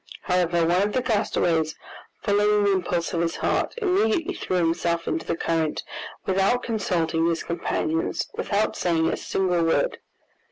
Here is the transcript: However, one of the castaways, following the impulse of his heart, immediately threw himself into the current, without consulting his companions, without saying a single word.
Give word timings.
However, 0.21 0.65
one 0.65 0.81
of 0.81 0.93
the 0.93 1.03
castaways, 1.03 1.75
following 2.23 2.63
the 2.63 2.71
impulse 2.71 3.13
of 3.13 3.21
his 3.21 3.35
heart, 3.35 3.75
immediately 3.77 4.33
threw 4.33 4.55
himself 4.57 5.07
into 5.07 5.27
the 5.27 5.37
current, 5.37 5.83
without 6.25 6.63
consulting 6.63 7.27
his 7.27 7.43
companions, 7.43 8.27
without 8.33 8.75
saying 8.75 9.09
a 9.09 9.15
single 9.15 9.63
word. 9.63 9.99